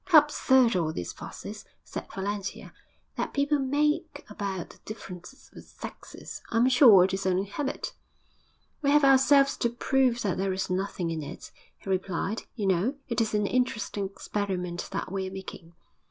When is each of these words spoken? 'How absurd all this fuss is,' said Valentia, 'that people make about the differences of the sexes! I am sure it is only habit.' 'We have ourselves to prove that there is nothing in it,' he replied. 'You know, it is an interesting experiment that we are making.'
'How 0.05 0.17
absurd 0.17 0.75
all 0.75 0.91
this 0.91 1.13
fuss 1.13 1.45
is,' 1.45 1.63
said 1.83 2.07
Valentia, 2.15 2.73
'that 3.17 3.35
people 3.35 3.59
make 3.59 4.25
about 4.27 4.71
the 4.71 4.79
differences 4.83 5.49
of 5.49 5.53
the 5.57 5.61
sexes! 5.61 6.41
I 6.49 6.57
am 6.57 6.67
sure 6.69 7.03
it 7.03 7.13
is 7.13 7.27
only 7.27 7.43
habit.' 7.43 7.93
'We 8.81 8.89
have 8.89 9.03
ourselves 9.03 9.55
to 9.57 9.69
prove 9.69 10.23
that 10.23 10.39
there 10.39 10.53
is 10.53 10.71
nothing 10.71 11.11
in 11.11 11.21
it,' 11.21 11.51
he 11.77 11.87
replied. 11.87 12.45
'You 12.55 12.65
know, 12.65 12.95
it 13.09 13.21
is 13.21 13.35
an 13.35 13.45
interesting 13.45 14.05
experiment 14.07 14.89
that 14.91 15.11
we 15.11 15.29
are 15.29 15.31
making.' 15.31 15.75